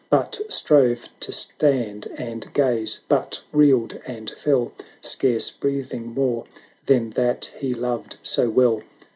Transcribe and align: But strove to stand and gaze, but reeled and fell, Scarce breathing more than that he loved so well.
But 0.09 0.41
strove 0.49 1.09
to 1.19 1.31
stand 1.31 2.07
and 2.17 2.51
gaze, 2.55 3.01
but 3.07 3.39
reeled 3.51 3.99
and 4.07 4.31
fell, 4.31 4.71
Scarce 4.99 5.51
breathing 5.51 6.15
more 6.15 6.45
than 6.87 7.11
that 7.11 7.51
he 7.59 7.75
loved 7.75 8.17
so 8.23 8.49
well. 8.49 8.81